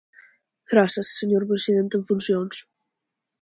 Grazas, 0.71 1.07
señor 1.19 1.43
presidente 1.51 1.93
en 1.99 2.03
funcións. 2.09 2.55